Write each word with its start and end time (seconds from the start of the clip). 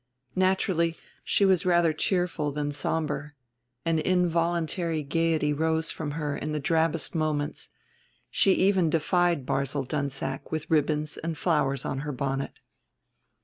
Naturally 0.35 0.97
she 1.23 1.45
was 1.45 1.63
rather 1.63 1.93
cheerful 1.93 2.51
than 2.51 2.71
somber, 2.71 3.35
an 3.85 3.99
involuntary 3.99 5.03
gayety 5.03 5.53
rose 5.53 5.91
from 5.91 6.13
her 6.17 6.35
in 6.35 6.53
the 6.53 6.59
drabbest 6.59 7.13
moments; 7.13 7.69
she 8.31 8.53
even 8.53 8.89
defied 8.89 9.45
Barzil 9.45 9.83
Dunsack 9.83 10.51
with 10.51 10.71
ribbons 10.71 11.17
and 11.17 11.37
flowers 11.37 11.85
on 11.85 11.99
her 11.99 12.11
bonnet. 12.11 12.61